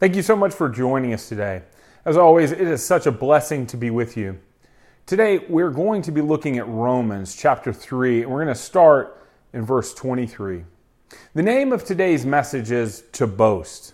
Thank 0.00 0.16
you 0.16 0.22
so 0.22 0.34
much 0.34 0.54
for 0.54 0.70
joining 0.70 1.12
us 1.12 1.28
today. 1.28 1.60
As 2.06 2.16
always, 2.16 2.52
it 2.52 2.62
is 2.62 2.82
such 2.82 3.04
a 3.04 3.12
blessing 3.12 3.66
to 3.66 3.76
be 3.76 3.90
with 3.90 4.16
you. 4.16 4.40
Today, 5.04 5.44
we're 5.46 5.68
going 5.68 6.00
to 6.00 6.10
be 6.10 6.22
looking 6.22 6.56
at 6.56 6.66
Romans 6.66 7.36
chapter 7.36 7.70
3, 7.70 8.22
and 8.22 8.30
we're 8.30 8.42
going 8.42 8.54
to 8.54 8.58
start 8.58 9.22
in 9.52 9.62
verse 9.66 9.92
23. 9.92 10.64
The 11.34 11.42
name 11.42 11.70
of 11.70 11.84
today's 11.84 12.24
message 12.24 12.70
is 12.70 13.04
To 13.12 13.26
Boast. 13.26 13.92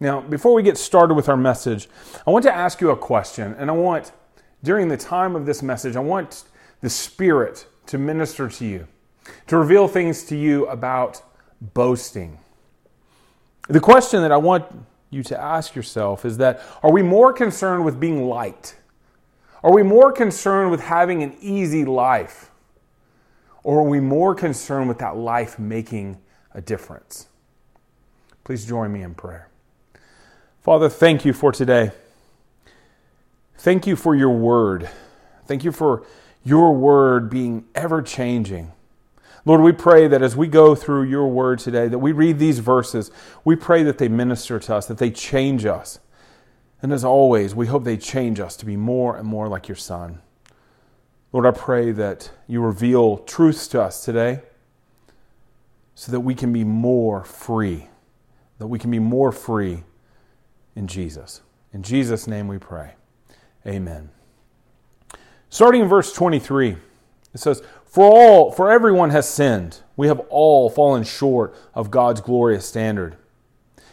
Now, 0.00 0.22
before 0.22 0.54
we 0.54 0.62
get 0.62 0.78
started 0.78 1.12
with 1.12 1.28
our 1.28 1.36
message, 1.36 1.90
I 2.26 2.30
want 2.30 2.44
to 2.44 2.54
ask 2.54 2.80
you 2.80 2.88
a 2.88 2.96
question, 2.96 3.54
and 3.58 3.70
I 3.70 3.74
want, 3.74 4.12
during 4.62 4.88
the 4.88 4.96
time 4.96 5.36
of 5.36 5.44
this 5.44 5.62
message, 5.62 5.94
I 5.94 6.00
want 6.00 6.44
the 6.80 6.88
Spirit 6.88 7.66
to 7.88 7.98
minister 7.98 8.48
to 8.48 8.64
you, 8.64 8.88
to 9.48 9.58
reveal 9.58 9.88
things 9.88 10.24
to 10.24 10.36
you 10.38 10.66
about 10.68 11.20
boasting. 11.60 12.38
The 13.68 13.80
question 13.80 14.22
that 14.22 14.32
I 14.32 14.36
want 14.36 14.64
you 15.10 15.22
to 15.24 15.40
ask 15.40 15.74
yourself 15.74 16.24
is 16.24 16.38
that 16.38 16.60
are 16.82 16.92
we 16.92 17.02
more 17.02 17.32
concerned 17.32 17.84
with 17.84 17.98
being 17.98 18.26
liked? 18.26 18.76
Are 19.62 19.72
we 19.72 19.82
more 19.82 20.12
concerned 20.12 20.70
with 20.70 20.80
having 20.80 21.22
an 21.22 21.36
easy 21.40 21.84
life? 21.84 22.50
Or 23.64 23.80
are 23.80 23.88
we 23.88 23.98
more 23.98 24.34
concerned 24.34 24.88
with 24.88 24.98
that 24.98 25.16
life 25.16 25.58
making 25.58 26.18
a 26.54 26.60
difference? 26.60 27.26
Please 28.44 28.64
join 28.64 28.92
me 28.92 29.02
in 29.02 29.14
prayer. 29.14 29.48
Father, 30.62 30.88
thank 30.88 31.24
you 31.24 31.32
for 31.32 31.50
today. 31.50 31.90
Thank 33.58 33.86
you 33.86 33.96
for 33.96 34.14
your 34.14 34.30
word. 34.30 34.88
Thank 35.46 35.64
you 35.64 35.72
for 35.72 36.04
your 36.44 36.72
word 36.72 37.28
being 37.28 37.64
ever 37.74 38.02
changing. 38.02 38.72
Lord, 39.46 39.60
we 39.60 39.72
pray 39.72 40.08
that 40.08 40.22
as 40.22 40.36
we 40.36 40.48
go 40.48 40.74
through 40.74 41.04
your 41.04 41.28
word 41.28 41.60
today, 41.60 41.86
that 41.86 42.00
we 42.00 42.10
read 42.10 42.40
these 42.40 42.58
verses, 42.58 43.12
we 43.44 43.54
pray 43.54 43.84
that 43.84 43.96
they 43.96 44.08
minister 44.08 44.58
to 44.58 44.74
us, 44.74 44.86
that 44.86 44.98
they 44.98 45.10
change 45.10 45.64
us. 45.64 46.00
And 46.82 46.92
as 46.92 47.04
always, 47.04 47.54
we 47.54 47.68
hope 47.68 47.84
they 47.84 47.96
change 47.96 48.40
us 48.40 48.56
to 48.56 48.66
be 48.66 48.76
more 48.76 49.16
and 49.16 49.26
more 49.26 49.48
like 49.48 49.68
your 49.68 49.76
Son. 49.76 50.20
Lord, 51.32 51.46
I 51.46 51.52
pray 51.52 51.92
that 51.92 52.30
you 52.48 52.60
reveal 52.60 53.18
truths 53.18 53.68
to 53.68 53.80
us 53.80 54.04
today 54.04 54.40
so 55.94 56.10
that 56.10 56.20
we 56.20 56.34
can 56.34 56.52
be 56.52 56.64
more 56.64 57.24
free, 57.24 57.86
that 58.58 58.66
we 58.66 58.80
can 58.80 58.90
be 58.90 58.98
more 58.98 59.30
free 59.30 59.84
in 60.74 60.88
Jesus. 60.88 61.40
In 61.72 61.84
Jesus' 61.84 62.26
name 62.26 62.48
we 62.48 62.58
pray. 62.58 62.94
Amen. 63.64 64.10
Starting 65.50 65.82
in 65.82 65.88
verse 65.88 66.12
23, 66.12 66.76
it 67.34 67.40
says, 67.40 67.62
for 67.96 68.04
all, 68.04 68.52
for 68.52 68.70
everyone 68.70 69.08
has 69.08 69.26
sinned. 69.26 69.80
We 69.96 70.08
have 70.08 70.20
all 70.28 70.68
fallen 70.68 71.02
short 71.02 71.56
of 71.72 71.90
God's 71.90 72.20
glorious 72.20 72.68
standard. 72.68 73.16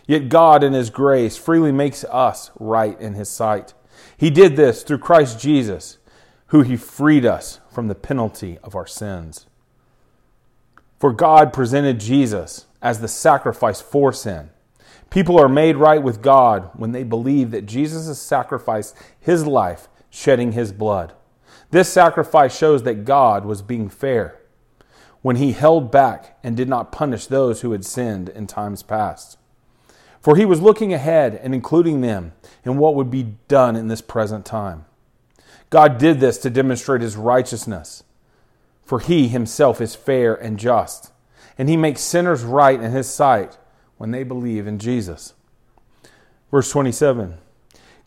Yet 0.06 0.28
God, 0.28 0.62
in 0.62 0.74
His 0.74 0.90
grace, 0.90 1.38
freely 1.38 1.72
makes 1.72 2.04
us 2.04 2.52
right 2.60 3.00
in 3.00 3.14
His 3.14 3.30
sight. 3.30 3.74
He 4.18 4.30
did 4.30 4.58
this 4.58 4.84
through 4.84 4.98
Christ 4.98 5.40
Jesus, 5.40 6.00
who 6.48 6.64
He 6.64 6.76
freed 6.76 7.26
us 7.26 7.62
from 7.72 7.88
the 7.88 7.96
penalty 7.96 8.58
of 8.62 8.76
our 8.76 8.86
sins. 8.86 9.46
For 11.00 11.14
God 11.14 11.54
presented 11.54 12.02
Jesus 12.02 12.66
as 12.82 13.00
the 13.00 13.08
sacrifice 13.08 13.80
for 13.80 14.12
sin. 14.12 14.50
People 15.12 15.40
are 15.40 15.48
made 15.48 15.78
right 15.78 16.04
with 16.04 16.22
God 16.22 16.72
when 16.74 16.92
they 16.92 17.04
believe 17.04 17.52
that 17.52 17.68
Jesus 17.68 18.08
has 18.08 18.22
sacrificed 18.22 18.98
His 19.22 19.48
life, 19.48 19.88
shedding 20.10 20.52
His 20.52 20.74
blood. 20.74 21.14
This 21.74 21.92
sacrifice 21.92 22.56
shows 22.56 22.84
that 22.84 23.04
God 23.04 23.46
was 23.46 23.64
being 23.64 23.90
fair 23.90 24.40
when 25.24 25.38
he 25.38 25.54
held 25.54 25.90
back 25.90 26.38
and 26.44 26.56
did 26.56 26.70
not 26.70 26.92
punish 26.92 27.26
those 27.26 27.62
who 27.62 27.72
had 27.72 27.84
sinned 27.84 28.30
in 28.30 28.46
times 28.46 28.84
past. 28.84 29.40
For 30.22 30.36
he 30.36 30.46
was 30.46 30.62
looking 30.62 30.94
ahead 30.94 31.34
and 31.42 31.56
including 31.56 32.02
them 32.02 32.34
in 32.64 32.78
what 32.78 32.94
would 32.94 33.10
be 33.10 33.38
done 33.48 33.76
in 33.76 33.88
this 33.88 34.02
present 34.02 34.46
time. 34.46 34.86
God 35.72 35.98
did 35.98 36.20
this 36.20 36.38
to 36.40 36.52
demonstrate 36.52 37.02
his 37.02 37.18
righteousness, 37.18 38.04
for 38.86 39.00
he 39.00 39.28
himself 39.28 39.82
is 39.82 39.96
fair 39.96 40.36
and 40.36 40.60
just, 40.60 41.12
and 41.58 41.70
he 41.70 41.76
makes 41.76 42.02
sinners 42.02 42.44
right 42.44 42.80
in 42.80 42.92
his 42.92 43.10
sight 43.10 43.58
when 43.98 44.12
they 44.12 44.22
believe 44.22 44.68
in 44.68 44.78
Jesus. 44.78 45.34
Verse 46.52 46.70
27 46.70 47.40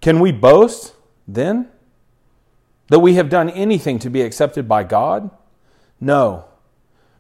Can 0.01 0.21
we 0.21 0.31
boast 0.31 0.95
then? 1.27 1.69
That 2.89 3.01
we 3.01 3.15
have 3.15 3.29
done 3.29 3.51
anything 3.51 3.99
to 4.01 4.11
be 4.11 4.23
accepted 4.23 4.69
by 4.69 4.85
God? 4.85 5.31
No, 6.01 6.45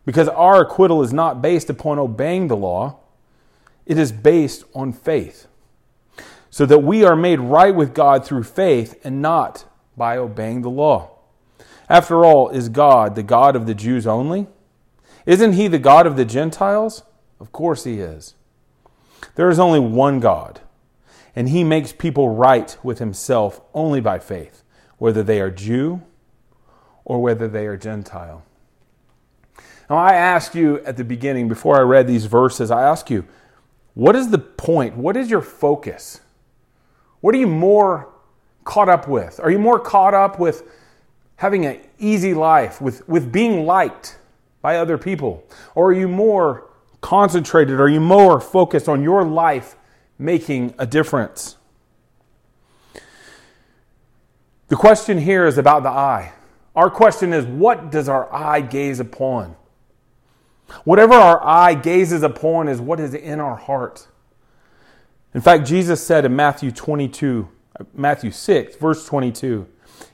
because 0.04 0.28
our 0.28 0.62
acquittal 0.62 1.03
is 1.03 1.12
not 1.12 1.43
based 1.43 1.69
upon 1.69 1.99
obeying 1.99 2.47
the 2.49 2.56
law, 2.56 3.00
it 3.84 3.99
is 3.99 4.12
based 4.12 4.65
on 4.75 4.93
faith. 4.93 5.49
So 6.49 6.65
that 6.66 6.78
we 6.78 7.05
are 7.05 7.16
made 7.16 7.41
right 7.41 7.75
with 7.75 7.93
God 7.93 8.25
through 8.25 8.44
faith 8.44 8.99
and 9.05 9.21
not 9.21 9.65
by 9.97 10.16
obeying 10.16 10.62
the 10.62 10.71
law. 10.71 11.10
After 11.88 12.25
all, 12.25 12.49
is 12.49 12.69
God 12.69 13.15
the 13.15 13.22
God 13.22 13.56
of 13.56 13.66
the 13.66 13.75
Jews 13.75 14.06
only? 14.06 14.47
Isn't 15.26 15.53
he 15.53 15.69
the 15.69 15.78
God 15.78 16.06
of 16.06 16.16
the 16.16 16.25
Gentiles? 16.25 17.03
Of 17.41 17.53
course 17.53 17.84
he 17.84 18.00
is. 18.00 18.34
There 19.34 19.50
is 19.50 19.59
only 19.59 19.81
one 19.81 20.21
God, 20.21 20.60
and 21.34 21.49
he 21.49 21.65
makes 21.65 21.93
people 21.93 22.34
right 22.34 22.76
with 22.82 23.00
himself 23.00 23.60
only 23.75 24.00
by 24.00 24.19
faith 24.19 24.62
whether 24.99 25.23
they 25.23 25.41
are 25.41 25.51
Jew 25.51 26.03
or 27.05 27.23
whether 27.23 27.49
they 27.49 27.67
are 27.67 27.77
Gentile. 27.77 28.43
Now, 29.89 29.97
I 29.97 30.15
ask 30.15 30.55
you 30.55 30.81
at 30.81 30.97
the 30.97 31.05
beginning, 31.05 31.49
before 31.49 31.79
I 31.79 31.83
read 31.83 32.07
these 32.07 32.27
verses, 32.27 32.71
I 32.71 32.83
ask 32.83 33.09
you, 33.09 33.25
what 33.95 34.17
is 34.17 34.31
the 34.31 34.39
point? 34.39 34.97
What 34.97 35.17
is 35.17 35.31
your 35.31 35.41
focus? 35.41 36.21
What 37.21 37.35
are 37.35 37.39
you 37.39 37.47
more 37.47 38.12
caught 38.65 38.89
up 38.89 39.09
with? 39.09 39.41
Are 39.41 39.51
you 39.51 39.59
more 39.59 39.79
caught 39.79 40.12
up 40.12 40.39
with 40.39 40.65
having 41.37 41.67
an 41.67 41.81
easy 41.99 42.35
life, 42.35 42.81
with, 42.81 43.09
with 43.09 43.31
being 43.31 43.65
liked 43.65 44.19
by 44.61 44.77
other 44.77 44.99
people? 44.99 45.45
Or 45.75 45.91
are 45.91 45.93
you 45.93 46.09
more 46.09 46.69
concentrated? 47.01 47.81
Are 47.81 47.89
you 47.89 48.01
more 48.01 48.41
focused 48.41 48.89
on 48.89 49.03
your 49.03 49.25
life 49.25 49.77
making 50.19 50.75
a 50.79 50.87
difference? 50.87 51.56
The 54.69 54.77
question 54.77 55.19
here 55.19 55.47
is 55.47 55.59
about 55.59 55.84
the 55.84 55.91
eye. 55.91 56.32
Our 56.75 56.91
question 56.91 57.32
is 57.32 57.47
what 57.47 57.91
does 57.91 58.09
our 58.09 58.32
eye 58.32 58.60
gaze 58.60 59.00
upon? 59.00 59.56
Whatever 60.84 61.15
our 61.15 61.44
eye 61.47 61.75
gazes 61.75 62.22
upon 62.22 62.69
is 62.69 62.81
what 62.81 62.99
is 62.99 63.15
in 63.15 63.41
our 63.41 63.56
heart. 63.56 64.09
In 65.32 65.41
fact, 65.41 65.66
Jesus 65.66 66.05
said 66.05 66.25
in 66.25 66.34
Matthew 66.34 66.72
22, 66.72 67.49
uh, 67.78 67.84
Matthew 67.94 68.31
6, 68.31 68.76
verse 68.76 69.06
22, 69.06 69.69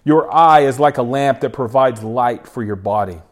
Your 0.04 0.32
eye 0.34 0.60
is 0.60 0.78
like 0.78 0.98
a 0.98 1.02
lamp 1.02 1.41
that 1.41 1.52
provides 1.52 2.02
light 2.02 2.46
for 2.46 2.62
your 2.62 2.76
body. 2.76 3.22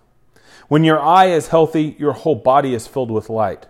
When 0.69 0.84
your 0.84 1.00
eye 1.00 1.26
is 1.26 1.48
healthy, 1.48 1.97
your 1.98 2.12
whole 2.12 2.36
body 2.36 2.75
is 2.75 2.86
filled 2.86 3.10
with 3.10 3.28
light. 3.28 3.66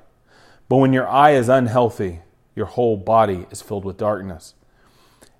But 0.68 0.76
when 0.76 0.92
your 0.92 1.08
eye 1.08 1.32
is 1.32 1.48
unhealthy, 1.48 2.20
your 2.54 2.66
whole 2.66 2.96
body 2.96 3.46
is 3.50 3.62
filled 3.62 3.84
with 3.84 3.96
darkness. 3.96 4.54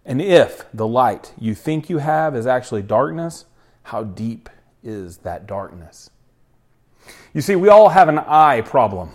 And 0.05 0.21
if 0.21 0.65
the 0.73 0.87
light 0.87 1.33
you 1.39 1.55
think 1.55 1.91
you 1.91 1.99
have 1.99 2.35
is 2.35 2.47
actually 2.47 2.83
darkness, 2.83 3.45
how 3.85 4.05
deep 4.05 4.49
is 4.83 5.19
that 5.19 5.47
darkness? 5.47 6.11
You 7.33 7.41
see, 7.41 7.57
we 7.57 7.69
all 7.69 7.91
have 7.91 8.09
an 8.09 8.19
eye 8.19 8.63
problem. 8.63 9.11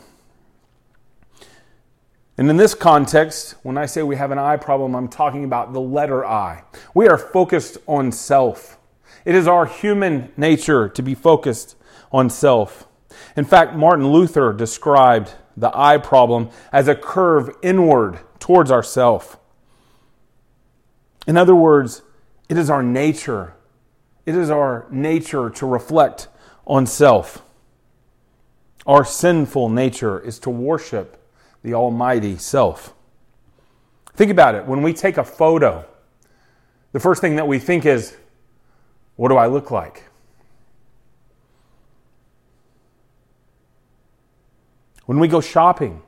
And 2.37 2.49
in 2.49 2.57
this 2.57 2.73
context, 2.73 3.55
when 3.63 3.77
I 3.77 3.85
say 3.85 4.03
we 4.03 4.17
have 4.17 4.31
an 4.31 4.37
eye 4.37 4.57
problem, 4.57 4.95
I'm 4.95 5.07
talking 5.07 5.45
about 5.45 5.71
the 5.73 5.81
letter 5.81 6.25
I. 6.25 6.63
We 6.93 7.07
are 7.07 7.17
focused 7.17 7.77
on 7.87 8.11
self. 8.11 8.77
It 9.23 9.35
is 9.35 9.47
our 9.47 9.65
human 9.65 10.31
nature 10.35 10.89
to 10.89 11.01
be 11.01 11.15
focused 11.15 11.77
on 12.11 12.29
self. 12.29 12.87
In 13.37 13.45
fact, 13.45 13.75
Martin 13.75 14.11
Luther 14.11 14.51
described 14.51 15.31
the 15.55 15.71
eye 15.73 15.97
problem 15.97 16.49
as 16.73 16.89
a 16.89 16.95
curve 16.95 17.55
inward 17.61 18.19
towards 18.39 18.69
ourself. 18.69 19.37
In 21.27 21.37
other 21.37 21.55
words, 21.55 22.01
it 22.49 22.57
is 22.57 22.69
our 22.69 22.83
nature. 22.83 23.53
It 24.25 24.35
is 24.35 24.49
our 24.49 24.85
nature 24.91 25.49
to 25.51 25.65
reflect 25.65 26.27
on 26.65 26.85
self. 26.85 27.43
Our 28.85 29.03
sinful 29.03 29.69
nature 29.69 30.19
is 30.19 30.37
to 30.39 30.49
worship 30.49 31.21
the 31.63 31.73
Almighty 31.73 32.37
Self. 32.37 32.93
Think 34.13 34.31
about 34.31 34.55
it. 34.55 34.65
When 34.65 34.83
we 34.83 34.93
take 34.93 35.17
a 35.17 35.23
photo, 35.23 35.85
the 36.91 36.99
first 36.99 37.19
thing 37.21 37.35
that 37.37 37.47
we 37.47 37.59
think 37.59 37.85
is, 37.85 38.15
what 39.15 39.29
do 39.29 39.37
I 39.37 39.47
look 39.47 39.71
like? 39.71 40.03
When 45.05 45.19
we 45.19 45.27
go 45.27 45.41
shopping 45.41 46.01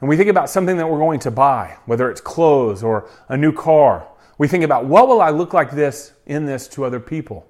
and 0.00 0.08
we 0.08 0.16
think 0.16 0.28
about 0.28 0.48
something 0.48 0.76
that 0.76 0.88
we're 0.88 0.98
going 0.98 1.20
to 1.20 1.30
buy, 1.30 1.78
whether 1.86 2.10
it's 2.10 2.20
clothes 2.20 2.82
or 2.82 3.08
a 3.28 3.36
new 3.36 3.52
car, 3.52 4.06
we 4.40 4.48
think 4.48 4.64
about 4.64 4.86
what 4.86 5.06
will 5.06 5.20
I 5.20 5.28
look 5.28 5.52
like 5.52 5.70
this 5.70 6.14
in 6.24 6.46
this 6.46 6.66
to 6.68 6.86
other 6.86 6.98
people? 6.98 7.46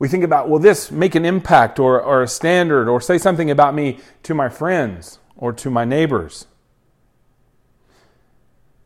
We 0.00 0.08
think 0.08 0.24
about, 0.24 0.48
will 0.48 0.58
this 0.58 0.90
make 0.90 1.14
an 1.14 1.24
impact 1.24 1.78
or, 1.78 2.02
or 2.02 2.24
a 2.24 2.26
standard 2.26 2.88
or 2.88 3.00
say 3.00 3.16
something 3.16 3.48
about 3.48 3.72
me 3.72 4.00
to 4.24 4.34
my 4.34 4.48
friends 4.48 5.20
or 5.36 5.52
to 5.52 5.70
my 5.70 5.84
neighbors? 5.84 6.48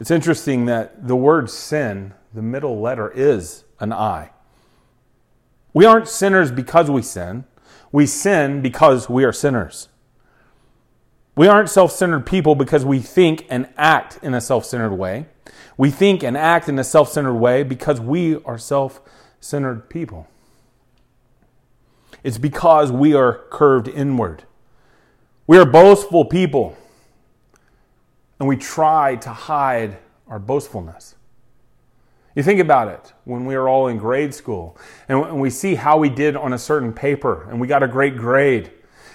It's 0.00 0.10
interesting 0.10 0.66
that 0.66 1.08
the 1.08 1.16
word 1.16 1.48
sin, 1.48 2.12
the 2.34 2.42
middle 2.42 2.78
letter, 2.78 3.10
is 3.10 3.64
an 3.78 3.90
I. 3.94 4.28
We 5.72 5.86
aren't 5.86 6.08
sinners 6.08 6.52
because 6.52 6.90
we 6.90 7.00
sin. 7.00 7.44
We 7.90 8.04
sin 8.04 8.60
because 8.60 9.08
we 9.08 9.24
are 9.24 9.32
sinners. 9.32 9.88
We 11.34 11.48
aren't 11.48 11.70
self 11.70 11.90
centered 11.90 12.26
people 12.26 12.54
because 12.54 12.84
we 12.84 12.98
think 12.98 13.46
and 13.48 13.66
act 13.78 14.18
in 14.22 14.34
a 14.34 14.42
self 14.42 14.66
centered 14.66 14.92
way. 14.92 15.24
We 15.76 15.90
think 15.90 16.22
and 16.22 16.36
act 16.36 16.68
in 16.68 16.78
a 16.78 16.84
self 16.84 17.10
centered 17.10 17.34
way 17.34 17.62
because 17.62 18.00
we 18.00 18.42
are 18.44 18.58
self 18.58 19.00
centered 19.40 19.88
people. 19.88 20.28
It's 22.22 22.38
because 22.38 22.92
we 22.92 23.14
are 23.14 23.44
curved 23.50 23.88
inward. 23.88 24.44
We 25.46 25.58
are 25.58 25.64
boastful 25.64 26.26
people, 26.26 26.76
and 28.38 28.48
we 28.48 28.56
try 28.56 29.16
to 29.16 29.30
hide 29.30 29.98
our 30.28 30.38
boastfulness. 30.38 31.16
You 32.36 32.44
think 32.44 32.60
about 32.60 32.88
it 32.88 33.12
when 33.24 33.44
we 33.44 33.56
were 33.56 33.68
all 33.68 33.88
in 33.88 33.98
grade 33.98 34.32
school 34.32 34.78
and 35.08 35.40
we 35.40 35.50
see 35.50 35.74
how 35.74 35.98
we 35.98 36.08
did 36.08 36.36
on 36.36 36.52
a 36.52 36.58
certain 36.58 36.92
paper 36.92 37.48
and 37.50 37.60
we 37.60 37.66
got 37.66 37.82
a 37.82 37.88
great 37.88 38.16
grade. 38.16 38.70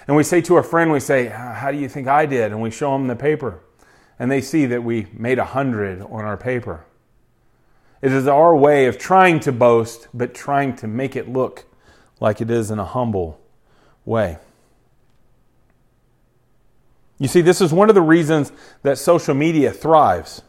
And 0.06 0.16
we 0.16 0.22
say 0.22 0.40
to 0.42 0.58
a 0.58 0.62
friend, 0.62 0.92
we 0.92 1.00
say, 1.00 1.26
How 1.26 1.72
do 1.72 1.78
you 1.78 1.88
think 1.88 2.06
I 2.06 2.26
did? 2.26 2.52
And 2.52 2.60
we 2.60 2.70
show 2.70 2.92
them 2.92 3.06
the 3.06 3.16
paper. 3.16 3.62
And 4.18 4.30
they 4.30 4.40
see 4.40 4.66
that 4.66 4.82
we 4.82 5.06
made 5.12 5.38
a 5.38 5.44
hundred 5.44 6.00
on 6.00 6.24
our 6.24 6.36
paper. 6.36 6.86
It 8.02 8.12
is 8.12 8.26
our 8.26 8.56
way 8.56 8.86
of 8.86 8.98
trying 8.98 9.40
to 9.40 9.52
boast, 9.52 10.08
but 10.14 10.34
trying 10.34 10.76
to 10.76 10.86
make 10.86 11.16
it 11.16 11.28
look 11.28 11.64
like 12.20 12.40
it 12.40 12.50
is 12.50 12.70
in 12.70 12.78
a 12.78 12.84
humble 12.84 13.40
way. 14.04 14.38
You 17.18 17.28
see, 17.28 17.40
this 17.40 17.60
is 17.60 17.72
one 17.72 17.88
of 17.88 17.94
the 17.94 18.02
reasons 18.02 18.52
that 18.82 18.98
social 18.98 19.34
media 19.34 19.72
thrives 19.72 20.42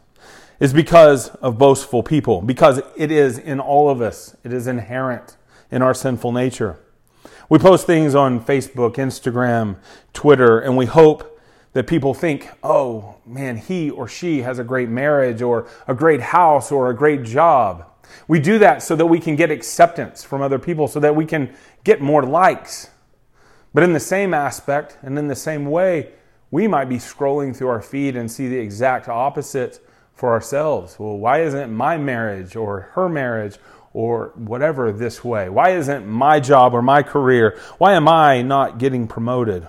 is 0.60 0.72
because 0.72 1.28
of 1.36 1.56
boastful 1.56 2.02
people, 2.02 2.42
because 2.42 2.80
it 2.96 3.10
is 3.10 3.38
in 3.38 3.60
all 3.60 3.88
of 3.88 4.02
us. 4.02 4.36
It 4.44 4.52
is 4.52 4.66
inherent 4.66 5.36
in 5.70 5.82
our 5.82 5.94
sinful 5.94 6.32
nature. 6.32 6.78
We 7.48 7.58
post 7.58 7.86
things 7.86 8.14
on 8.14 8.44
Facebook, 8.44 8.96
Instagram, 8.96 9.76
Twitter, 10.12 10.58
and 10.58 10.76
we 10.76 10.84
hope 10.84 11.37
that 11.72 11.86
people 11.86 12.14
think, 12.14 12.48
oh 12.62 13.16
man, 13.26 13.56
he 13.56 13.90
or 13.90 14.08
she 14.08 14.42
has 14.42 14.58
a 14.58 14.64
great 14.64 14.88
marriage 14.88 15.42
or 15.42 15.68
a 15.86 15.94
great 15.94 16.20
house 16.20 16.72
or 16.72 16.90
a 16.90 16.94
great 16.94 17.22
job. 17.22 17.84
We 18.26 18.40
do 18.40 18.58
that 18.58 18.82
so 18.82 18.96
that 18.96 19.06
we 19.06 19.20
can 19.20 19.36
get 19.36 19.50
acceptance 19.50 20.24
from 20.24 20.40
other 20.40 20.58
people, 20.58 20.88
so 20.88 20.98
that 21.00 21.14
we 21.14 21.26
can 21.26 21.54
get 21.84 22.00
more 22.00 22.22
likes. 22.22 22.88
But 23.74 23.82
in 23.82 23.92
the 23.92 24.00
same 24.00 24.32
aspect 24.32 24.98
and 25.02 25.18
in 25.18 25.28
the 25.28 25.36
same 25.36 25.66
way, 25.66 26.12
we 26.50 26.66
might 26.66 26.88
be 26.88 26.96
scrolling 26.96 27.54
through 27.54 27.68
our 27.68 27.82
feed 27.82 28.16
and 28.16 28.30
see 28.30 28.48
the 28.48 28.58
exact 28.58 29.08
opposite 29.08 29.86
for 30.14 30.32
ourselves. 30.32 30.98
Well, 30.98 31.18
why 31.18 31.42
isn't 31.42 31.70
my 31.70 31.98
marriage 31.98 32.56
or 32.56 32.80
her 32.92 33.08
marriage 33.08 33.58
or 33.92 34.32
whatever 34.34 34.90
this 34.90 35.22
way? 35.22 35.48
Why 35.48 35.70
isn't 35.70 36.06
my 36.06 36.40
job 36.40 36.74
or 36.74 36.82
my 36.82 37.02
career? 37.02 37.58
Why 37.76 37.92
am 37.92 38.08
I 38.08 38.42
not 38.42 38.78
getting 38.78 39.06
promoted? 39.06 39.68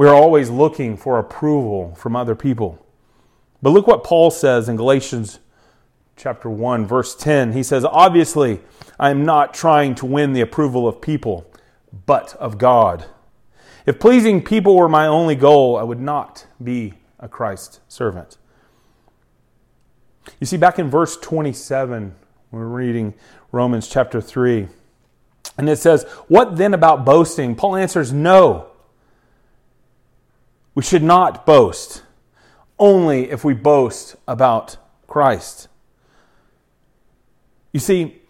We're 0.00 0.14
always 0.14 0.48
looking 0.48 0.96
for 0.96 1.18
approval 1.18 1.94
from 1.94 2.16
other 2.16 2.34
people. 2.34 2.82
But 3.60 3.68
look 3.68 3.86
what 3.86 4.02
Paul 4.02 4.30
says 4.30 4.66
in 4.66 4.76
Galatians 4.76 5.40
chapter 6.16 6.48
1, 6.48 6.86
verse 6.86 7.14
10. 7.14 7.52
He 7.52 7.62
says, 7.62 7.84
Obviously, 7.84 8.60
I 8.98 9.10
am 9.10 9.26
not 9.26 9.52
trying 9.52 9.94
to 9.96 10.06
win 10.06 10.32
the 10.32 10.40
approval 10.40 10.88
of 10.88 11.02
people, 11.02 11.52
but 12.06 12.34
of 12.36 12.56
God. 12.56 13.04
If 13.84 14.00
pleasing 14.00 14.42
people 14.42 14.74
were 14.74 14.88
my 14.88 15.06
only 15.06 15.34
goal, 15.34 15.76
I 15.76 15.82
would 15.82 16.00
not 16.00 16.46
be 16.64 16.94
a 17.18 17.28
Christ 17.28 17.80
servant. 17.86 18.38
You 20.40 20.46
see, 20.46 20.56
back 20.56 20.78
in 20.78 20.88
verse 20.88 21.18
27, 21.18 22.14
we're 22.50 22.64
reading 22.64 23.12
Romans 23.52 23.86
chapter 23.86 24.22
3, 24.22 24.66
and 25.58 25.68
it 25.68 25.76
says, 25.76 26.04
What 26.28 26.56
then 26.56 26.72
about 26.72 27.04
boasting? 27.04 27.54
Paul 27.54 27.76
answers, 27.76 28.14
No. 28.14 28.69
We 30.74 30.82
should 30.82 31.02
not 31.02 31.44
boast, 31.46 32.02
only 32.78 33.30
if 33.30 33.44
we 33.44 33.54
boast 33.54 34.16
about 34.26 34.76
Christ. 35.06 35.68
You 37.72 37.80
see, 37.80 38.20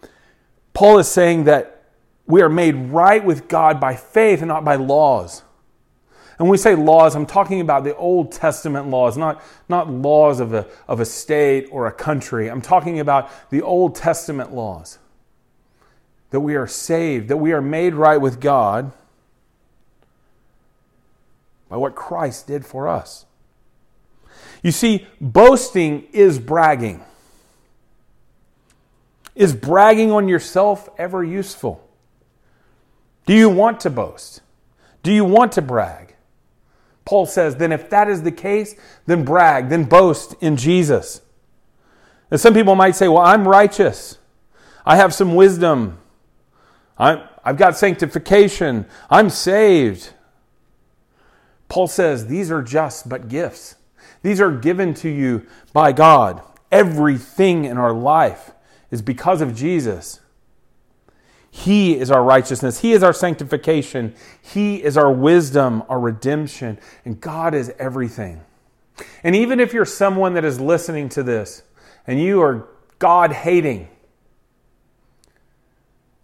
Paul 0.73 0.99
is 0.99 1.07
saying 1.07 1.45
that 1.45 1.83
we 2.25 2.41
are 2.41 2.49
made 2.49 2.75
right 2.75 3.23
with 3.23 3.47
God 3.47 3.79
by 3.79 3.95
faith 3.95 4.39
and 4.39 4.47
not 4.47 4.63
by 4.63 4.75
laws. 4.75 5.43
And 6.39 6.47
when 6.47 6.51
we 6.51 6.57
say 6.57 6.73
laws, 6.73 7.15
I'm 7.15 7.25
talking 7.25 7.61
about 7.61 7.83
the 7.83 7.95
Old 7.95 8.31
Testament 8.31 8.87
laws, 8.87 9.15
not, 9.17 9.43
not 9.69 9.91
laws 9.91 10.39
of 10.39 10.53
a, 10.53 10.65
of 10.87 10.99
a 10.99 11.05
state 11.05 11.67
or 11.71 11.85
a 11.85 11.91
country. 11.91 12.49
I'm 12.49 12.61
talking 12.61 12.99
about 12.99 13.29
the 13.51 13.61
Old 13.61 13.95
Testament 13.95 14.53
laws. 14.53 14.97
That 16.31 16.39
we 16.39 16.55
are 16.55 16.65
saved, 16.65 17.27
that 17.27 17.37
we 17.37 17.51
are 17.51 17.61
made 17.61 17.93
right 17.93 18.17
with 18.17 18.39
God 18.39 18.91
by 21.71 21.77
what 21.77 21.95
Christ 21.95 22.47
did 22.47 22.65
for 22.65 22.89
us. 22.89 23.25
You 24.61 24.73
see, 24.73 25.07
boasting 25.21 26.03
is 26.11 26.37
bragging. 26.37 27.01
Is 29.35 29.55
bragging 29.55 30.11
on 30.11 30.27
yourself 30.27 30.89
ever 30.97 31.23
useful? 31.23 31.87
Do 33.25 33.33
you 33.33 33.47
want 33.47 33.79
to 33.79 33.89
boast? 33.89 34.41
Do 35.01 35.13
you 35.13 35.23
want 35.23 35.53
to 35.53 35.61
brag? 35.61 36.15
Paul 37.05 37.25
says, 37.25 37.55
then 37.55 37.71
if 37.71 37.89
that 37.89 38.09
is 38.09 38.23
the 38.23 38.33
case, 38.33 38.75
then 39.05 39.23
brag, 39.23 39.69
then 39.69 39.85
boast 39.85 40.35
in 40.41 40.57
Jesus. 40.57 41.21
And 42.29 42.39
some 42.39 42.53
people 42.53 42.75
might 42.75 42.97
say, 42.97 43.07
well, 43.07 43.23
I'm 43.23 43.47
righteous. 43.47 44.17
I 44.85 44.97
have 44.97 45.13
some 45.13 45.35
wisdom. 45.35 45.99
i 46.97 47.25
have 47.45 47.55
got 47.55 47.77
sanctification. 47.77 48.87
I'm 49.09 49.29
saved. 49.29 50.11
Paul 51.71 51.87
says 51.87 52.27
these 52.27 52.51
are 52.51 52.61
just 52.61 53.07
but 53.07 53.29
gifts. 53.29 53.75
These 54.23 54.41
are 54.41 54.51
given 54.51 54.93
to 54.95 55.09
you 55.09 55.47
by 55.71 55.93
God. 55.93 56.41
Everything 56.69 57.63
in 57.63 57.77
our 57.77 57.93
life 57.93 58.51
is 58.91 59.01
because 59.01 59.39
of 59.39 59.55
Jesus. 59.55 60.19
He 61.49 61.97
is 61.97 62.11
our 62.11 62.25
righteousness. 62.25 62.81
He 62.81 62.91
is 62.91 63.03
our 63.03 63.13
sanctification. 63.13 64.13
He 64.41 64.83
is 64.83 64.97
our 64.97 65.09
wisdom, 65.09 65.83
our 65.87 65.97
redemption. 65.97 66.77
And 67.05 67.21
God 67.21 67.55
is 67.55 67.71
everything. 67.79 68.41
And 69.23 69.33
even 69.33 69.61
if 69.61 69.71
you're 69.71 69.85
someone 69.85 70.33
that 70.33 70.43
is 70.43 70.59
listening 70.59 71.07
to 71.09 71.23
this 71.23 71.63
and 72.05 72.19
you 72.21 72.41
are 72.41 72.67
God 72.99 73.31
hating, 73.31 73.87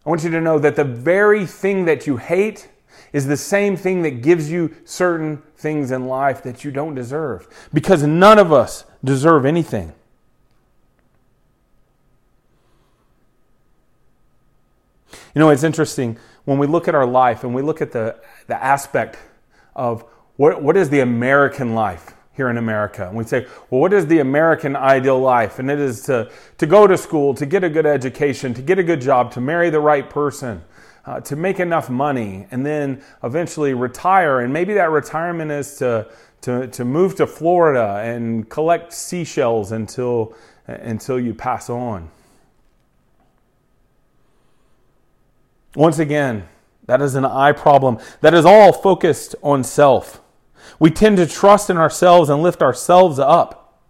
I 0.06 0.10
want 0.10 0.26
you 0.26 0.30
to 0.32 0.42
know 0.42 0.60
that 0.60 0.76
the 0.76 0.84
very 0.84 1.46
thing 1.46 1.86
that 1.86 2.06
you 2.06 2.18
hate 2.18 2.68
is 3.14 3.28
the 3.28 3.38
same 3.38 3.76
thing 3.76 4.02
that 4.04 4.22
gives 4.22 4.52
you 4.52 4.76
certain 4.86 5.42
things 5.56 5.92
in 5.92 6.08
life 6.08 6.44
that 6.44 6.64
you 6.64 6.72
don't 6.72 6.96
deserve. 6.96 7.48
Because 7.74 8.04
none 8.04 8.40
of 8.40 8.52
us 8.52 8.86
deserve 9.04 9.46
anything. 9.46 9.94
You 15.34 15.40
know, 15.40 15.50
it's 15.50 15.64
interesting 15.64 16.18
when 16.46 16.58
we 16.58 16.66
look 16.66 16.88
at 16.88 16.96
our 16.96 17.06
life 17.06 17.44
and 17.44 17.54
we 17.54 17.62
look 17.62 17.82
at 17.82 17.92
the, 17.92 18.18
the 18.48 18.62
aspect 18.64 19.18
of 19.76 20.04
what, 20.38 20.64
what 20.64 20.78
is 20.78 20.90
the 20.90 21.02
American 21.02 21.76
life 21.76 22.14
here 22.34 22.50
in 22.50 22.58
America. 22.58 23.08
And 23.08 23.18
we 23.18 23.24
say, 23.24 23.48
well, 23.70 23.82
what 23.82 23.94
is 23.94 24.06
the 24.08 24.20
American 24.20 24.76
ideal 24.76 25.20
life? 25.20 25.60
And 25.60 25.70
it 25.70 25.80
is 25.80 26.04
to, 26.04 26.32
to 26.60 26.66
go 26.68 26.88
to 26.88 26.98
school, 26.98 27.34
to 27.34 27.46
get 27.46 27.64
a 27.64 27.70
good 27.70 27.86
education, 27.86 28.54
to 28.54 28.62
get 28.62 28.80
a 28.80 28.84
good 28.84 29.02
job, 29.02 29.32
to 29.34 29.42
marry 29.42 29.70
the 29.70 29.80
right 29.80 30.08
person, 30.08 30.64
uh, 31.08 31.22
to 31.22 31.38
make 31.38 31.62
enough 31.62 31.90
money, 31.90 32.46
and 32.52 32.66
then 32.66 33.02
eventually 33.24 33.74
retire. 33.74 34.42
And 34.42 34.52
maybe 34.52 34.74
that 34.74 34.92
retirement 34.92 35.50
is 35.52 35.78
to, 35.78 36.12
to, 36.42 36.68
to 36.68 36.84
move 36.84 37.16
to 37.16 37.26
Florida 37.26 38.02
and 38.04 38.48
collect 38.50 38.92
seashells 38.92 39.72
until, 39.72 40.36
until 40.68 41.18
you 41.18 41.34
pass 41.34 41.70
on. 41.70 42.12
Once 45.76 45.98
again, 45.98 46.46
that 46.88 47.02
is 47.02 47.16
an 47.16 47.24
I 47.24 47.54
problem. 47.54 48.00
That 48.20 48.34
is 48.34 48.46
all 48.46 48.74
focused 48.74 49.34
on 49.42 49.64
self. 49.64 50.22
We 50.78 50.92
tend 50.92 51.18
to 51.18 51.26
trust 51.26 51.70
in 51.70 51.78
ourselves 51.78 52.30
and 52.30 52.44
lift 52.44 52.62
ourselves 52.62 53.18
up. 53.18 53.82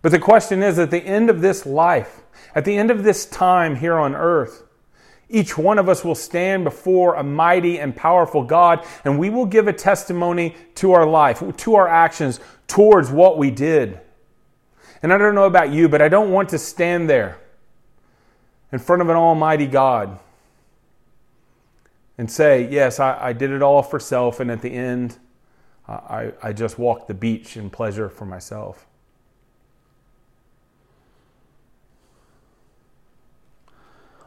But 0.00 0.12
the 0.12 0.18
question 0.18 0.62
is 0.62 0.78
at 0.78 0.90
the 0.90 1.04
end 1.04 1.28
of 1.28 1.42
this 1.42 1.66
life, 1.66 2.22
at 2.54 2.64
the 2.64 2.76
end 2.76 2.90
of 2.90 3.04
this 3.04 3.26
time 3.26 3.76
here 3.76 3.98
on 3.98 4.14
earth, 4.14 4.63
each 5.28 5.56
one 5.56 5.78
of 5.78 5.88
us 5.88 6.04
will 6.04 6.14
stand 6.14 6.64
before 6.64 7.14
a 7.14 7.22
mighty 7.22 7.78
and 7.78 7.94
powerful 7.94 8.42
God, 8.42 8.86
and 9.04 9.18
we 9.18 9.30
will 9.30 9.46
give 9.46 9.68
a 9.68 9.72
testimony 9.72 10.54
to 10.76 10.92
our 10.92 11.06
life, 11.06 11.42
to 11.56 11.74
our 11.74 11.88
actions, 11.88 12.40
towards 12.66 13.10
what 13.10 13.38
we 13.38 13.50
did. 13.50 14.00
And 15.02 15.12
I 15.12 15.18
don't 15.18 15.34
know 15.34 15.44
about 15.44 15.70
you, 15.70 15.88
but 15.88 16.00
I 16.00 16.08
don't 16.08 16.30
want 16.30 16.48
to 16.50 16.58
stand 16.58 17.08
there 17.10 17.38
in 18.72 18.78
front 18.78 19.02
of 19.02 19.08
an 19.08 19.16
almighty 19.16 19.66
God 19.66 20.18
and 22.16 22.30
say, 22.30 22.68
Yes, 22.70 23.00
I, 23.00 23.28
I 23.28 23.32
did 23.32 23.50
it 23.50 23.62
all 23.62 23.82
for 23.82 23.98
self, 23.98 24.40
and 24.40 24.50
at 24.50 24.62
the 24.62 24.70
end, 24.70 25.18
I, 25.86 26.32
I 26.42 26.52
just 26.52 26.78
walked 26.78 27.08
the 27.08 27.14
beach 27.14 27.56
in 27.56 27.70
pleasure 27.70 28.08
for 28.08 28.24
myself. 28.24 28.86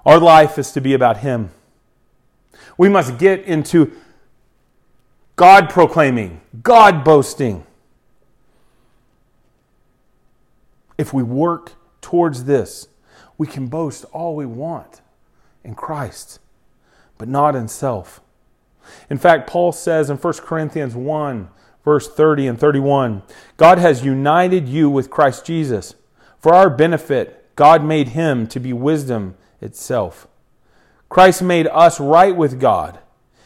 Our 0.08 0.20
life 0.20 0.58
is 0.58 0.72
to 0.72 0.80
be 0.80 0.94
about 0.94 1.18
Him. 1.18 1.52
We 2.78 2.88
must 2.88 3.18
get 3.18 3.44
into 3.44 3.92
God 5.36 5.70
proclaiming, 5.70 6.40
God 6.64 7.04
boasting. 7.04 7.66
If 10.98 11.14
we 11.14 11.24
work 11.24 11.74
towards 12.00 12.46
this, 12.46 12.88
we 13.38 13.48
can 13.48 13.68
boast 13.68 14.06
all 14.14 14.34
we 14.34 14.46
want 14.46 15.02
in 15.66 15.76
Christ, 15.76 16.40
but 17.18 17.28
not 17.28 17.54
in 17.54 17.68
self. 17.68 18.22
In 19.10 19.18
fact, 19.18 19.50
Paul 19.50 19.74
says 19.74 20.10
in 20.10 20.16
1 20.16 20.34
Corinthians 20.36 20.96
1, 20.96 21.50
verse 21.84 22.08
30 22.10 22.48
and 22.48 22.58
31, 22.58 23.24
God 23.58 23.78
has 23.78 24.06
united 24.06 24.70
you 24.70 24.90
with 24.90 25.10
Christ 25.10 25.46
Jesus. 25.46 25.96
For 26.40 26.54
our 26.54 26.70
benefit, 26.70 27.54
God 27.58 27.84
made 27.84 28.10
him 28.10 28.48
to 28.48 28.60
be 28.62 28.72
wisdom 28.72 29.36
itself. 29.62 30.28
Christ 31.10 31.42
made 31.42 31.68
us 31.68 32.00
right 32.00 32.36
with 32.36 32.60
God. 32.60 33.00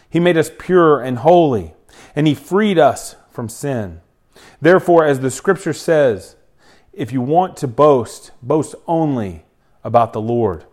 He 0.10 0.20
made 0.20 0.38
us 0.38 0.52
pure 0.58 1.02
and 1.02 1.20
holy, 1.20 1.74
and 2.16 2.28
he 2.28 2.36
freed 2.36 2.78
us 2.78 3.16
from 3.30 3.48
sin. 3.50 4.02
Therefore, 4.60 5.06
as 5.06 5.20
the 5.20 5.32
scripture 5.32 5.74
says, 5.74 6.36
if 6.94 7.12
you 7.12 7.22
want 7.22 7.56
to 7.58 7.68
boast, 7.68 8.32
boast 8.42 8.76
only 8.88 9.46
about 9.84 10.14
the 10.14 10.22
Lord. 10.22 10.66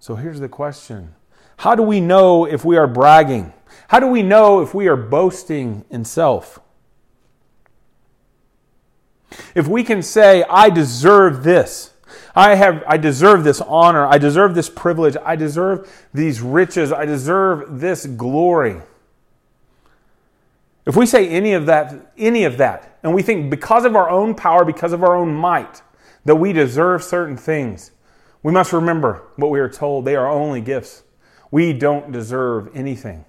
So 0.00 0.14
here's 0.14 0.40
the 0.40 0.48
question 0.48 1.14
How 1.58 1.74
do 1.74 1.82
we 1.82 2.00
know 2.00 2.44
if 2.44 2.64
we 2.64 2.76
are 2.76 2.86
bragging? 2.86 3.52
How 3.88 4.00
do 4.00 4.06
we 4.06 4.22
know 4.22 4.60
if 4.60 4.74
we 4.74 4.88
are 4.88 4.96
boasting 4.96 5.84
in 5.90 6.04
self? 6.04 6.60
If 9.54 9.68
we 9.68 9.84
can 9.84 10.02
say, 10.02 10.44
I 10.48 10.70
deserve 10.70 11.44
this, 11.44 11.92
I 12.38 12.54
have 12.54 12.84
I 12.86 12.98
deserve 12.98 13.42
this 13.42 13.60
honor, 13.60 14.06
I 14.06 14.16
deserve 14.16 14.54
this 14.54 14.70
privilege, 14.70 15.16
I 15.24 15.34
deserve 15.34 16.06
these 16.14 16.40
riches, 16.40 16.92
I 16.92 17.04
deserve 17.04 17.80
this 17.80 18.06
glory. 18.06 18.80
If 20.86 20.94
we 20.94 21.04
say 21.04 21.28
any 21.28 21.54
of 21.54 21.66
that, 21.66 22.12
any 22.16 22.44
of 22.44 22.56
that, 22.58 22.96
and 23.02 23.12
we 23.12 23.22
think 23.22 23.50
because 23.50 23.84
of 23.84 23.96
our 23.96 24.08
own 24.08 24.36
power, 24.36 24.64
because 24.64 24.92
of 24.92 25.02
our 25.02 25.16
own 25.16 25.34
might, 25.34 25.82
that 26.26 26.36
we 26.36 26.52
deserve 26.52 27.02
certain 27.02 27.36
things, 27.36 27.90
we 28.44 28.52
must 28.52 28.72
remember 28.72 29.24
what 29.34 29.50
we 29.50 29.58
are 29.58 29.68
told. 29.68 30.04
They 30.04 30.14
are 30.14 30.28
only 30.28 30.60
gifts. 30.60 31.02
We 31.50 31.72
don't 31.72 32.12
deserve 32.12 32.70
anything. 32.72 33.24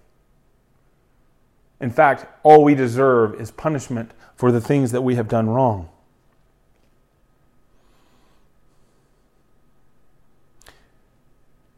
In 1.82 1.90
fact, 1.90 2.28
all 2.44 2.64
we 2.64 2.76
deserve 2.76 3.42
is 3.42 3.50
punishment 3.50 4.12
for 4.36 4.52
the 4.52 4.62
things 4.62 4.92
that 4.92 5.02
we 5.02 5.16
have 5.16 5.28
done 5.28 5.50
wrong. 5.50 5.90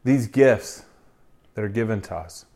These 0.04 0.26
gifts 0.26 0.84
that 1.54 1.64
are 1.64 1.68
given 1.68 2.00
to 2.02 2.14
us 2.16 2.46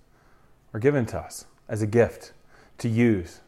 are 0.75 0.81
given 0.81 1.07
to 1.07 1.19
us 1.19 1.47
as 1.69 1.83
a 1.83 1.87
gift 1.87 2.33
to 2.79 2.89
use. 2.89 3.41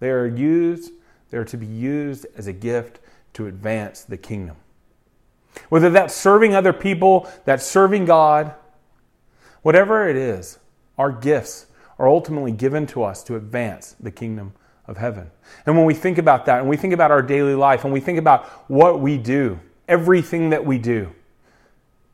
They 0.00 0.10
are 0.10 0.26
used, 0.26 0.92
they 1.30 1.38
are 1.38 1.44
to 1.44 1.56
be 1.56 1.66
used 1.66 2.26
as 2.36 2.46
a 2.46 2.52
gift 2.52 3.00
to 3.34 3.46
advance 3.46 4.02
the 4.02 4.16
kingdom. 4.16 4.56
Whether 5.68 5.88
that's 5.90 6.14
serving 6.14 6.54
other 6.54 6.72
people, 6.72 7.28
that's 7.44 7.64
serving 7.64 8.06
God, 8.06 8.54
whatever 9.62 10.08
it 10.08 10.16
is, 10.16 10.58
our 10.98 11.12
gifts 11.12 11.66
are 11.98 12.08
ultimately 12.08 12.52
given 12.52 12.86
to 12.88 13.04
us 13.04 13.22
to 13.24 13.36
advance 13.36 13.94
the 14.00 14.10
kingdom 14.10 14.52
of 14.86 14.96
heaven. 14.96 15.30
And 15.64 15.76
when 15.76 15.86
we 15.86 15.94
think 15.94 16.18
about 16.18 16.44
that, 16.46 16.60
and 16.60 16.68
we 16.68 16.76
think 16.76 16.92
about 16.92 17.10
our 17.10 17.22
daily 17.22 17.54
life, 17.54 17.84
and 17.84 17.92
we 17.92 18.00
think 18.00 18.18
about 18.18 18.46
what 18.68 19.00
we 19.00 19.16
do, 19.16 19.60
everything 19.88 20.50
that 20.50 20.66
we 20.66 20.78
do 20.78 21.12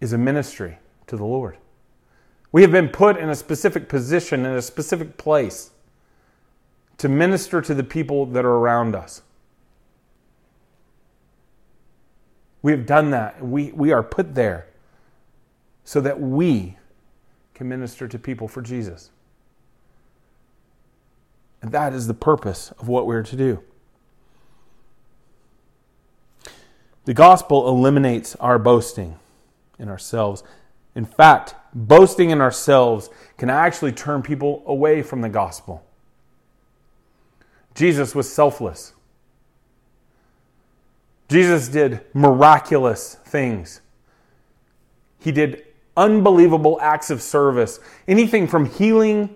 is 0.01 0.13
a 0.13 0.19
ministry 0.19 0.79
to 1.11 1.17
the 1.17 1.25
Lord. 1.25 1.59
We 2.53 2.63
have 2.63 2.73
been 2.73 2.89
put 2.89 3.17
in 3.17 3.29
a 3.29 3.35
specific 3.35 3.89
position, 3.89 4.47
in 4.47 4.53
a 4.53 4.63
specific 4.63 5.17
place, 5.17 5.71
to 6.99 7.09
minister 7.09 7.61
to 7.61 7.75
the 7.75 7.85
people 7.85 8.27
that 8.27 8.45
are 8.45 8.57
around 8.57 8.95
us. 8.95 9.23
We 12.63 12.73
have 12.73 12.87
done 12.87 13.11
that. 13.11 13.45
We, 13.45 13.73
we 13.73 13.93
are 13.93 14.03
put 14.03 14.35
there 14.35 14.67
so 15.85 16.01
that 16.01 16.21
we 16.21 16.77
can 17.55 17.69
minister 17.69 18.07
to 18.07 18.19
people 18.19 18.49
for 18.49 18.63
Jesus. 18.63 19.11
And 21.63 21.73
that 21.73 21.93
is 21.93 22.07
the 22.07 22.15
purpose 22.15 22.73
of 22.79 22.89
what 22.89 23.07
we're 23.07 23.23
to 23.23 23.37
do. 23.37 23.63
The 27.05 27.15
gospel 27.15 27.69
eliminates 27.69 28.37
our 28.37 28.59
boasting 28.59 29.19
in 29.79 29.89
ourselves. 29.89 30.45
In 31.01 31.07
fact, 31.07 31.55
boasting 31.73 32.29
in 32.29 32.43
ourselves 32.43 33.09
can 33.39 33.49
actually 33.49 33.93
turn 33.93 34.21
people 34.21 34.63
away 34.67 35.01
from 35.01 35.23
the 35.23 35.31
gospel. 35.31 35.83
Jesus 37.75 38.15
was 38.15 38.31
selfless. 38.31 38.93
Jesus 41.31 41.69
did 41.69 42.03
miraculous 42.13 43.15
things. 43.25 43.81
He 45.19 45.33
did 45.33 45.65
unbelievable 45.97 46.79
acts 46.83 47.09
of 47.09 47.23
service, 47.23 47.81
anything 48.07 48.47
from 48.47 48.67
healing 48.67 49.35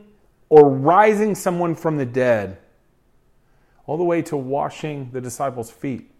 or 0.50 0.68
rising 0.68 1.34
someone 1.34 1.74
from 1.74 1.96
the 1.96 2.04
dead, 2.04 2.58
all 3.86 3.96
the 3.96 4.04
way 4.04 4.20
to 4.20 4.36
washing 4.36 5.08
the 5.12 5.20
disciples' 5.22 5.70
feet. 5.70 6.10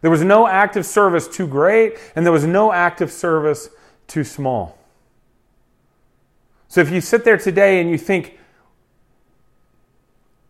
There 0.00 0.10
was 0.10 0.22
no 0.24 0.46
act 0.46 0.76
of 0.76 0.86
service 0.86 1.28
too 1.28 1.46
great, 1.46 1.98
and 2.16 2.24
there 2.24 2.32
was 2.32 2.46
no 2.46 2.72
act 2.72 3.02
of 3.02 3.12
service 3.12 3.68
too 4.06 4.24
small. 4.24 4.78
So 6.68 6.80
if 6.80 6.90
you 6.90 7.00
sit 7.00 7.24
there 7.24 7.36
today 7.36 7.80
and 7.80 7.90
you 7.90 7.98
think, 7.98 8.38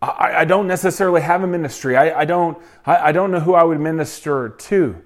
I, 0.01 0.37
I 0.37 0.45
don't 0.45 0.67
necessarily 0.67 1.21
have 1.21 1.43
a 1.43 1.47
ministry, 1.47 1.95
I, 1.95 2.21
I 2.21 2.25
don't, 2.25 2.57
I, 2.85 3.09
I 3.09 3.11
don't 3.11 3.31
know 3.31 3.39
who 3.39 3.53
I 3.53 3.63
would 3.63 3.79
minister 3.79 4.49
to, 4.49 5.03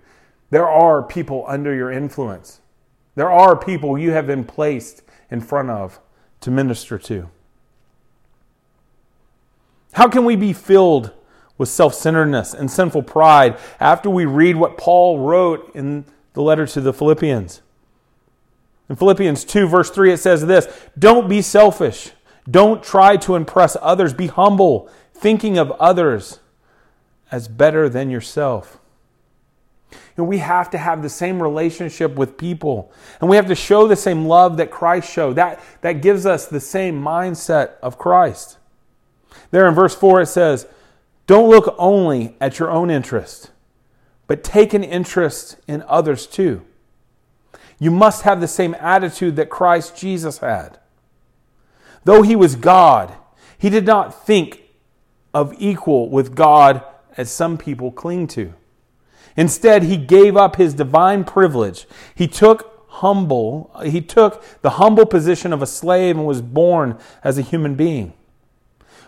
there 0.49 0.67
are 0.67 1.03
people 1.03 1.43
under 1.47 1.75
your 1.75 1.91
influence. 1.91 2.61
There 3.15 3.29
are 3.29 3.55
people 3.55 3.97
you 3.97 4.11
have 4.11 4.25
been 4.27 4.45
placed 4.45 5.01
in 5.29 5.41
front 5.41 5.69
of 5.69 5.99
to 6.41 6.51
minister 6.51 6.97
to. 6.97 7.29
How 9.93 10.07
can 10.07 10.23
we 10.23 10.35
be 10.35 10.53
filled 10.53 11.11
with 11.57 11.67
self 11.67 11.93
centeredness 11.93 12.53
and 12.53 12.71
sinful 12.71 13.03
pride 13.03 13.57
after 13.79 14.09
we 14.09 14.25
read 14.25 14.55
what 14.55 14.77
Paul 14.77 15.19
wrote 15.19 15.71
in 15.75 16.05
the 16.33 16.41
letter 16.41 16.65
to 16.67 16.81
the 16.81 16.93
Philippians? 16.93 17.61
In 18.89 18.96
Philippians 18.96 19.46
2, 19.46 19.67
verse 19.67 19.91
3, 19.91 20.13
it 20.13 20.17
says 20.17 20.46
this 20.46 20.67
Don't 20.98 21.29
be 21.29 21.41
selfish. 21.41 22.12
Don't 22.50 22.84
try 22.84 23.15
to 23.17 23.36
impress 23.36 23.77
others. 23.81 24.13
Be 24.13 24.27
humble, 24.27 24.89
thinking 25.13 25.58
of 25.58 25.72
others 25.74 26.39
as 27.31 27.48
better 27.48 27.88
than 27.88 28.10
yourself. 28.10 28.79
And 30.17 30.27
we 30.27 30.39
have 30.39 30.69
to 30.72 30.77
have 30.77 31.01
the 31.01 31.10
same 31.10 31.41
relationship 31.41 32.15
with 32.15 32.38
people. 32.38 32.91
And 33.22 33.29
we 33.29 33.36
have 33.36 33.48
to 33.48 33.55
show 33.55 33.88
the 33.88 33.96
same 33.96 34.25
love 34.25 34.58
that 34.58 34.72
Christ 34.72 35.12
showed. 35.12 35.36
That, 35.36 35.63
that 35.81 36.01
gives 36.01 36.25
us 36.25 36.48
the 36.48 36.60
same 36.60 37.01
mindset 37.01 37.74
of 37.81 37.98
Christ. 37.98 38.58
There 39.51 39.67
in 39.67 39.75
verse 39.75 39.96
4, 39.96 40.22
it 40.22 40.25
says, 40.25 40.67
Don't 41.27 41.50
look 41.50 41.74
only 41.77 42.36
at 42.41 42.60
your 42.60 42.69
own 42.69 42.89
interest, 42.89 43.51
but 44.27 44.43
take 44.43 44.74
an 44.74 44.84
interest 44.84 45.58
in 45.67 45.84
others 45.88 46.25
too. 46.25 46.65
You 47.79 47.91
must 47.91 48.24
have 48.24 48.41
the 48.41 48.48
same 48.48 48.75
attitude 48.79 49.38
that 49.38 49.50
Christ 49.50 49.95
Jesus 49.95 50.39
had. 50.39 50.77
Though 52.03 52.21
he 52.21 52.36
was 52.36 52.55
God, 52.55 53.13
he 53.57 53.69
did 53.69 53.86
not 53.86 54.25
think 54.25 54.63
of 55.33 55.53
equal 55.57 56.09
with 56.09 56.36
God 56.36 56.83
as 57.17 57.31
some 57.31 57.57
people 57.57 57.91
cling 57.91 58.27
to. 58.27 58.53
Instead, 59.38 59.83
he 59.83 59.98
gave 59.98 60.36
up 60.36 60.57
his 60.57 60.74
divine 60.74 61.24
privilege. 61.24 61.88
He 62.13 62.27
took 62.27 62.86
humble, 62.88 63.71
he 63.83 64.01
took 64.01 64.43
the 64.62 64.71
humble 64.71 65.05
position 65.05 65.53
of 65.53 65.62
a 65.62 65.67
slave 65.67 66.17
and 66.17 66.25
was 66.25 66.41
born 66.41 66.98
as 67.24 67.38
a 67.38 67.43
human 67.43 67.75
being. 67.75 68.13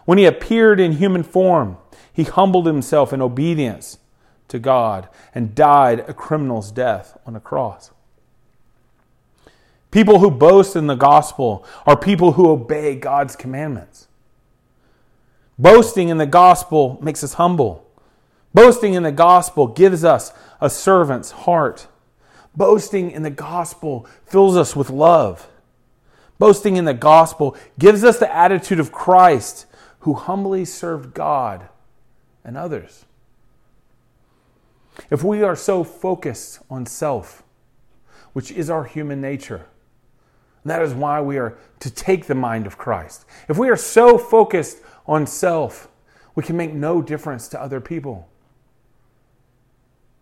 When 0.05 0.17
he 0.17 0.25
appeared 0.25 0.79
in 0.79 0.93
human 0.93 1.23
form, 1.23 1.77
he 2.13 2.23
humbled 2.23 2.65
himself 2.65 3.11
in 3.13 3.21
obedience 3.21 3.97
to 4.47 4.59
God 4.59 5.09
and 5.33 5.55
died 5.55 6.01
a 6.07 6.13
criminal's 6.13 6.71
death 6.71 7.17
on 7.25 7.35
a 7.35 7.39
cross. 7.39 7.91
People 9.91 10.19
who 10.19 10.31
boast 10.31 10.75
in 10.75 10.87
the 10.87 10.95
gospel 10.95 11.65
are 11.85 11.97
people 11.97 12.33
who 12.33 12.49
obey 12.49 12.95
God's 12.95 13.35
commandments. 13.35 14.07
Boasting 15.59 16.09
in 16.09 16.17
the 16.17 16.25
gospel 16.25 16.97
makes 17.01 17.23
us 17.23 17.33
humble. 17.33 17.85
Boasting 18.53 18.93
in 18.93 19.03
the 19.03 19.11
gospel 19.11 19.67
gives 19.67 20.03
us 20.03 20.31
a 20.59 20.69
servant's 20.69 21.31
heart. 21.31 21.87
Boasting 22.55 23.11
in 23.11 23.23
the 23.23 23.29
gospel 23.29 24.07
fills 24.25 24.55
us 24.55 24.75
with 24.75 24.89
love. 24.89 25.47
Boasting 26.39 26.77
in 26.77 26.85
the 26.85 26.93
gospel 26.93 27.55
gives 27.77 28.03
us 28.03 28.17
the 28.17 28.33
attitude 28.33 28.79
of 28.79 28.91
Christ 28.91 29.65
who 29.99 30.13
humbly 30.13 30.65
served 30.65 31.13
God 31.13 31.67
and 32.43 32.57
others. 32.57 33.05
If 35.09 35.23
we 35.23 35.43
are 35.43 35.55
so 35.55 35.83
focused 35.83 36.59
on 36.69 36.85
self, 36.85 37.43
which 38.33 38.51
is 38.51 38.69
our 38.69 38.85
human 38.85 39.21
nature. 39.21 39.67
And 40.63 40.71
that 40.71 40.81
is 40.81 40.93
why 40.93 41.21
we 41.21 41.37
are 41.37 41.57
to 41.79 41.89
take 41.89 42.27
the 42.27 42.35
mind 42.35 42.67
of 42.67 42.77
Christ. 42.77 43.25
If 43.49 43.57
we 43.57 43.69
are 43.69 43.75
so 43.75 44.17
focused 44.17 44.79
on 45.07 45.25
self, 45.25 45.87
we 46.35 46.43
can 46.43 46.55
make 46.55 46.73
no 46.73 47.01
difference 47.01 47.47
to 47.49 47.61
other 47.61 47.81
people. 47.81 48.29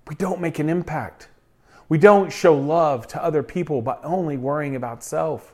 We 0.07 0.15
don't 0.15 0.41
make 0.41 0.59
an 0.59 0.69
impact. 0.69 1.29
We 1.87 1.97
don't 1.97 2.31
show 2.31 2.55
love 2.55 3.07
to 3.07 3.23
other 3.23 3.43
people 3.43 3.81
by 3.81 3.97
only 4.03 4.37
worrying 4.37 4.75
about 4.75 5.03
self. 5.03 5.53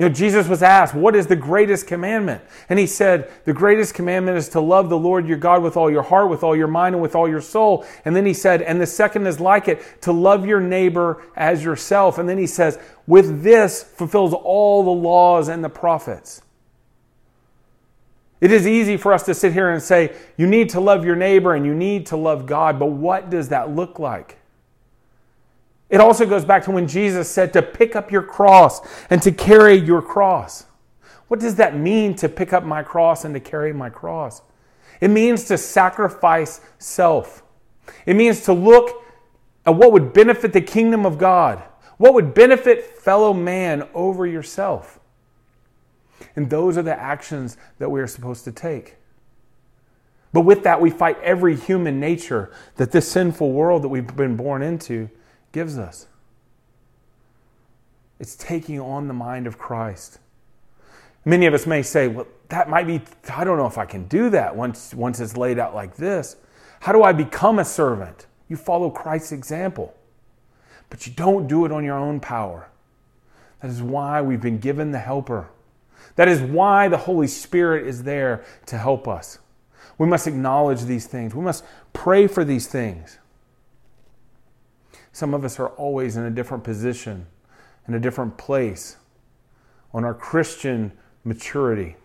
You 0.00 0.08
know, 0.08 0.14
Jesus 0.14 0.48
was 0.48 0.62
asked, 0.62 0.94
What 0.94 1.14
is 1.14 1.26
the 1.26 1.36
greatest 1.36 1.86
commandment? 1.86 2.42
And 2.70 2.78
he 2.78 2.86
said, 2.86 3.30
The 3.44 3.52
greatest 3.52 3.92
commandment 3.92 4.38
is 4.38 4.48
to 4.50 4.60
love 4.60 4.88
the 4.88 4.96
Lord 4.96 5.28
your 5.28 5.36
God 5.36 5.62
with 5.62 5.76
all 5.76 5.90
your 5.90 6.00
heart, 6.00 6.30
with 6.30 6.42
all 6.42 6.56
your 6.56 6.68
mind, 6.68 6.94
and 6.94 7.02
with 7.02 7.14
all 7.14 7.28
your 7.28 7.42
soul. 7.42 7.84
And 8.06 8.16
then 8.16 8.24
he 8.24 8.32
said, 8.32 8.62
And 8.62 8.80
the 8.80 8.86
second 8.86 9.26
is 9.26 9.40
like 9.40 9.68
it, 9.68 10.00
to 10.00 10.10
love 10.10 10.46
your 10.46 10.58
neighbor 10.58 11.22
as 11.36 11.62
yourself. 11.62 12.16
And 12.16 12.26
then 12.26 12.38
he 12.38 12.46
says, 12.46 12.78
With 13.06 13.42
this 13.42 13.82
fulfills 13.82 14.32
all 14.32 14.82
the 14.82 14.90
laws 14.90 15.48
and 15.48 15.62
the 15.62 15.68
prophets. 15.68 16.40
It 18.40 18.52
is 18.52 18.66
easy 18.66 18.96
for 18.96 19.12
us 19.12 19.24
to 19.24 19.34
sit 19.34 19.52
here 19.52 19.68
and 19.68 19.82
say, 19.82 20.16
You 20.38 20.46
need 20.46 20.70
to 20.70 20.80
love 20.80 21.04
your 21.04 21.16
neighbor 21.16 21.54
and 21.54 21.66
you 21.66 21.74
need 21.74 22.06
to 22.06 22.16
love 22.16 22.46
God, 22.46 22.78
but 22.78 22.86
what 22.86 23.28
does 23.28 23.50
that 23.50 23.76
look 23.76 23.98
like? 23.98 24.39
It 25.90 26.00
also 26.00 26.24
goes 26.24 26.44
back 26.44 26.64
to 26.64 26.70
when 26.70 26.86
Jesus 26.86 27.28
said 27.28 27.52
to 27.52 27.62
pick 27.62 27.96
up 27.96 28.12
your 28.12 28.22
cross 28.22 28.80
and 29.10 29.20
to 29.22 29.32
carry 29.32 29.74
your 29.74 30.00
cross. 30.00 30.66
What 31.26 31.40
does 31.40 31.56
that 31.56 31.76
mean 31.76 32.14
to 32.16 32.28
pick 32.28 32.52
up 32.52 32.64
my 32.64 32.82
cross 32.82 33.24
and 33.24 33.34
to 33.34 33.40
carry 33.40 33.72
my 33.72 33.90
cross? 33.90 34.42
It 35.00 35.08
means 35.08 35.44
to 35.44 35.58
sacrifice 35.58 36.60
self. 36.78 37.42
It 38.06 38.14
means 38.14 38.44
to 38.44 38.52
look 38.52 39.04
at 39.66 39.74
what 39.74 39.92
would 39.92 40.12
benefit 40.12 40.52
the 40.52 40.60
kingdom 40.60 41.04
of 41.04 41.18
God, 41.18 41.62
what 41.96 42.14
would 42.14 42.34
benefit 42.34 42.96
fellow 42.96 43.34
man 43.34 43.88
over 43.92 44.26
yourself. 44.26 45.00
And 46.36 46.48
those 46.48 46.78
are 46.78 46.82
the 46.82 46.98
actions 46.98 47.56
that 47.78 47.90
we 47.90 48.00
are 48.00 48.06
supposed 48.06 48.44
to 48.44 48.52
take. 48.52 48.96
But 50.32 50.42
with 50.42 50.62
that, 50.62 50.80
we 50.80 50.90
fight 50.90 51.18
every 51.22 51.56
human 51.56 51.98
nature 51.98 52.52
that 52.76 52.92
this 52.92 53.10
sinful 53.10 53.52
world 53.52 53.82
that 53.82 53.88
we've 53.88 54.16
been 54.16 54.36
born 54.36 54.62
into 54.62 55.10
gives 55.52 55.78
us. 55.78 56.06
It's 58.18 58.36
taking 58.36 58.80
on 58.80 59.08
the 59.08 59.14
mind 59.14 59.46
of 59.46 59.58
Christ. 59.58 60.18
Many 61.24 61.46
of 61.46 61.54
us 61.54 61.66
may 61.66 61.82
say, 61.82 62.08
well, 62.08 62.26
that 62.48 62.68
might 62.68 62.86
be, 62.86 63.00
I 63.32 63.44
don't 63.44 63.56
know 63.56 63.66
if 63.66 63.78
I 63.78 63.84
can 63.84 64.06
do 64.08 64.30
that 64.30 64.54
once, 64.54 64.92
once 64.94 65.20
it's 65.20 65.36
laid 65.36 65.58
out 65.58 65.74
like 65.74 65.96
this. 65.96 66.36
How 66.80 66.92
do 66.92 67.02
I 67.02 67.12
become 67.12 67.58
a 67.58 67.64
servant? 67.64 68.26
You 68.48 68.56
follow 68.56 68.90
Christ's 68.90 69.32
example, 69.32 69.94
but 70.88 71.06
you 71.06 71.12
don't 71.12 71.46
do 71.46 71.64
it 71.64 71.72
on 71.72 71.84
your 71.84 71.96
own 71.96 72.20
power. 72.20 72.68
That 73.60 73.70
is 73.70 73.82
why 73.82 74.20
we've 74.22 74.40
been 74.40 74.58
given 74.58 74.90
the 74.90 74.98
helper. 74.98 75.48
That 76.16 76.26
is 76.26 76.40
why 76.40 76.88
the 76.88 76.96
Holy 76.96 77.28
Spirit 77.28 77.86
is 77.86 78.02
there 78.02 78.44
to 78.66 78.76
help 78.76 79.06
us. 79.06 79.38
We 79.98 80.06
must 80.06 80.26
acknowledge 80.26 80.82
these 80.82 81.06
things. 81.06 81.34
We 81.34 81.42
must 81.42 81.64
pray 81.92 82.26
for 82.26 82.44
these 82.44 82.66
things. 82.66 83.19
Some 85.12 85.34
of 85.34 85.44
us 85.44 85.58
are 85.58 85.68
always 85.70 86.16
in 86.16 86.24
a 86.24 86.30
different 86.30 86.64
position, 86.64 87.26
in 87.88 87.94
a 87.94 88.00
different 88.00 88.36
place 88.36 88.96
on 89.92 90.04
our 90.04 90.14
Christian 90.14 90.92
maturity. 91.24 91.96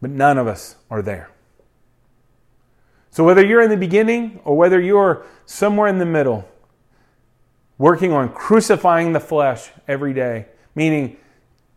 But 0.00 0.10
none 0.10 0.38
of 0.38 0.46
us 0.46 0.76
are 0.90 1.02
there. 1.02 1.30
So, 3.10 3.24
whether 3.24 3.44
you're 3.44 3.60
in 3.60 3.70
the 3.70 3.76
beginning 3.76 4.40
or 4.44 4.56
whether 4.56 4.80
you're 4.80 5.26
somewhere 5.44 5.88
in 5.88 5.98
the 5.98 6.06
middle, 6.06 6.48
working 7.76 8.12
on 8.12 8.32
crucifying 8.32 9.12
the 9.12 9.20
flesh 9.20 9.70
every 9.88 10.14
day, 10.14 10.46
meaning 10.74 11.16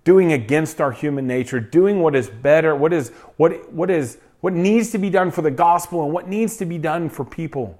doing 0.03 0.31
against 0.31 0.79
our 0.79 0.91
human 0.91 1.27
nature, 1.27 1.59
doing 1.59 2.01
what 2.01 2.15
is 2.15 2.29
better, 2.29 2.75
what 2.75 2.93
is 2.93 3.09
what 3.37 3.73
what 3.73 3.89
is 3.89 4.19
what 4.41 4.53
needs 4.53 4.91
to 4.91 4.97
be 4.97 5.09
done 5.09 5.31
for 5.31 5.41
the 5.41 5.51
gospel 5.51 6.03
and 6.03 6.13
what 6.13 6.27
needs 6.27 6.55
to 6.57 6.65
be 6.65 6.77
done 6.77 7.09
for 7.09 7.25
people 7.25 7.79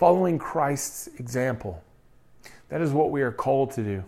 following 0.00 0.38
Christ's 0.38 1.08
example. 1.18 1.84
That 2.70 2.80
is 2.80 2.90
what 2.90 3.10
we 3.10 3.20
are 3.20 3.30
called 3.30 3.72
to 3.72 3.82
do. 3.82 4.04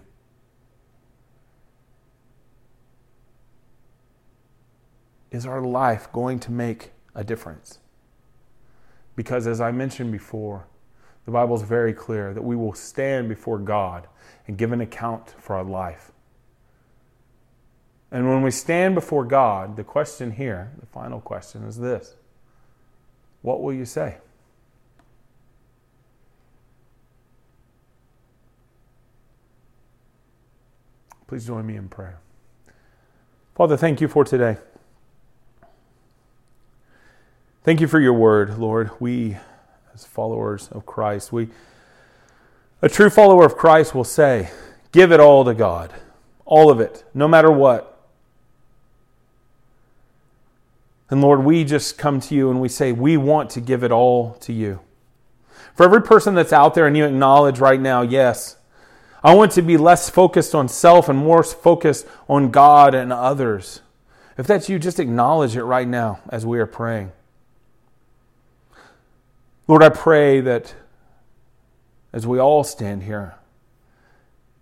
Is 5.30 5.44
our 5.44 5.60
life 5.60 6.10
going 6.10 6.40
to 6.40 6.50
make 6.50 6.92
a 7.14 7.22
difference? 7.22 7.78
Because, 9.16 9.46
as 9.46 9.60
I 9.60 9.70
mentioned 9.70 10.12
before, 10.12 10.66
the 11.26 11.30
Bible 11.30 11.56
is 11.56 11.62
very 11.62 11.92
clear 11.92 12.32
that 12.32 12.42
we 12.42 12.56
will 12.56 12.72
stand 12.72 13.28
before 13.28 13.58
God 13.58 14.06
and 14.48 14.56
give 14.56 14.72
an 14.72 14.80
account 14.80 15.34
for 15.38 15.56
our 15.56 15.64
life. 15.64 16.10
And 18.10 18.26
when 18.30 18.40
we 18.40 18.50
stand 18.50 18.94
before 18.94 19.26
God, 19.26 19.76
the 19.76 19.84
question 19.84 20.32
here, 20.32 20.72
the 20.80 20.86
final 20.86 21.20
question 21.20 21.64
is 21.64 21.76
this 21.76 22.16
What 23.42 23.62
will 23.62 23.74
you 23.74 23.84
say? 23.84 24.16
Please 31.32 31.46
join 31.46 31.66
me 31.66 31.76
in 31.76 31.88
prayer. 31.88 32.18
Father, 33.54 33.74
thank 33.74 34.02
you 34.02 34.06
for 34.06 34.22
today. 34.22 34.58
Thank 37.64 37.80
you 37.80 37.88
for 37.88 37.98
your 37.98 38.12
word, 38.12 38.58
Lord. 38.58 38.90
We, 39.00 39.38
as 39.94 40.04
followers 40.04 40.68
of 40.72 40.84
Christ, 40.84 41.32
we, 41.32 41.48
a 42.82 42.90
true 42.90 43.08
follower 43.08 43.46
of 43.46 43.56
Christ 43.56 43.94
will 43.94 44.04
say, 44.04 44.50
give 44.92 45.10
it 45.10 45.20
all 45.20 45.42
to 45.46 45.54
God, 45.54 45.90
all 46.44 46.70
of 46.70 46.80
it, 46.80 47.02
no 47.14 47.26
matter 47.26 47.50
what. 47.50 47.98
And 51.08 51.22
Lord, 51.22 51.44
we 51.44 51.64
just 51.64 51.96
come 51.96 52.20
to 52.20 52.34
you 52.34 52.50
and 52.50 52.60
we 52.60 52.68
say, 52.68 52.92
we 52.92 53.16
want 53.16 53.48
to 53.52 53.62
give 53.62 53.82
it 53.82 53.90
all 53.90 54.34
to 54.40 54.52
you. 54.52 54.80
For 55.74 55.84
every 55.84 56.02
person 56.02 56.34
that's 56.34 56.52
out 56.52 56.74
there 56.74 56.86
and 56.86 56.94
you 56.94 57.06
acknowledge 57.06 57.58
right 57.58 57.80
now, 57.80 58.02
yes, 58.02 58.58
I 59.24 59.34
want 59.34 59.52
to 59.52 59.62
be 59.62 59.76
less 59.76 60.10
focused 60.10 60.54
on 60.54 60.68
self 60.68 61.08
and 61.08 61.18
more 61.18 61.42
focused 61.42 62.06
on 62.28 62.50
God 62.50 62.94
and 62.94 63.12
others. 63.12 63.80
If 64.36 64.46
that's 64.46 64.68
you, 64.68 64.78
just 64.78 64.98
acknowledge 64.98 65.56
it 65.56 65.64
right 65.64 65.86
now 65.86 66.20
as 66.28 66.44
we 66.44 66.58
are 66.58 66.66
praying. 66.66 67.12
Lord, 69.68 69.82
I 69.82 69.90
pray 69.90 70.40
that 70.40 70.74
as 72.12 72.26
we 72.26 72.38
all 72.38 72.64
stand 72.64 73.04
here, 73.04 73.36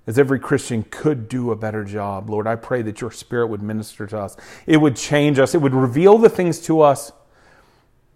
as 0.07 0.18
every 0.18 0.38
Christian 0.38 0.83
could 0.90 1.29
do 1.29 1.51
a 1.51 1.57
better 1.57 1.85
job, 1.85 2.29
Lord, 2.29 2.46
I 2.46 2.57
pray 2.57 2.83
that 2.83 3.01
your 3.01 3.11
Spirit 3.11 3.46
would 3.46 3.62
minister 3.62 4.07
to 4.09 4.18
us. 4.18 4.37
It 4.66 4.79
would 4.79 4.96
change 4.96 5.38
us, 5.38 5.55
it 5.55 5.62
would 5.62 5.75
reveal 5.75 6.18
the 6.18 6.29
things 6.29 6.61
to 6.62 6.81
us 6.81 7.12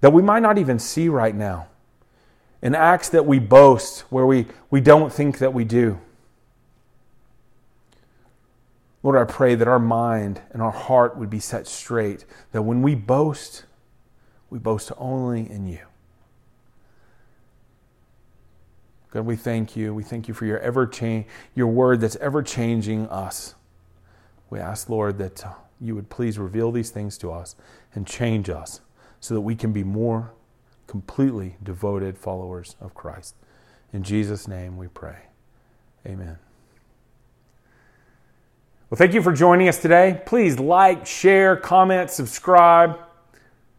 that 0.01 0.13
we 0.13 0.21
might 0.21 0.43
not 0.43 0.59
even 0.59 0.79
see 0.79 1.09
right 1.09 1.35
now, 1.35 1.69
in 2.61 2.75
acts 2.75 3.09
that 3.11 3.25
we 3.25 3.39
boast 3.39 4.01
where 4.11 4.27
we, 4.27 4.47
we 4.71 4.81
don't 4.81 5.13
think 5.13 5.39
that 5.39 5.55
we 5.55 5.65
do. 5.65 5.99
Lord, 9.05 9.19
I 9.19 9.31
pray 9.31 9.55
that 9.55 9.69
our 9.69 9.79
mind 9.79 10.41
and 10.51 10.63
our 10.63 10.71
heart 10.71 11.19
would 11.19 11.29
be 11.29 11.39
set 11.39 11.67
straight, 11.67 12.25
that 12.53 12.63
when 12.63 12.81
we 12.81 12.95
boast, 12.95 13.67
we 14.49 14.59
boast 14.59 14.91
only 14.97 15.49
in 15.49 15.67
you. 15.67 15.81
God, 19.11 19.27
we 19.27 19.37
thank 19.37 19.77
you. 19.77 19.95
We 19.95 20.03
thank 20.03 20.27
you 20.27 20.33
for 20.33 20.47
your 20.47 20.59
ever 20.59 20.87
change, 20.87 21.27
your 21.55 21.67
word 21.67 22.01
that's 22.01 22.17
ever 22.17 22.43
changing 22.43 23.07
us. 23.09 23.55
We 24.49 24.59
ask, 24.59 24.89
Lord, 24.89 25.19
that 25.19 25.45
uh, 25.45 25.53
you 25.79 25.95
would 25.95 26.09
please 26.09 26.39
reveal 26.39 26.73
these 26.73 26.91
things 26.91 27.19
to 27.19 27.31
us 27.31 27.57
and 27.95 28.07
change 28.07 28.49
us 28.49 28.81
so 29.21 29.35
that 29.35 29.43
we 29.43 29.55
can 29.55 29.73
be 29.73 29.85
more 29.85 30.33
completely 30.87 31.57
devoted 31.63 32.17
followers 32.17 32.75
of 32.81 32.95
Christ. 32.95 33.35
In 33.93 34.03
Jesus' 34.03 34.49
name 34.49 34.79
we 34.79 34.89
pray. 34.89 35.19
Amen. 36.07 36.39
Well, 38.91 38.99
thank 38.99 39.15
you 39.15 39.23
for 39.23 39.33
joining 39.33 39.69
us 39.69 39.81
today. 39.81 40.21
Please 40.27 40.59
like, 40.61 41.07
share, 41.07 41.57
comment, 41.57 42.11
subscribe, 42.11 42.99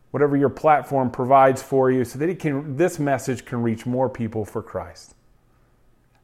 whatever 0.09 0.35
your 0.35 0.49
platform 0.49 1.11
provides 1.11 1.61
for 1.61 1.91
you, 1.91 2.03
so 2.03 2.17
that 2.17 2.27
it 2.27 2.39
can, 2.39 2.75
this 2.75 2.97
message 2.97 3.45
can 3.45 3.61
reach 3.61 3.85
more 3.85 4.09
people 4.09 4.45
for 4.45 4.63
Christ. 4.63 5.13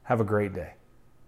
Have 0.04 0.20
a 0.20 0.24
great 0.24 0.54
day. 0.54 0.74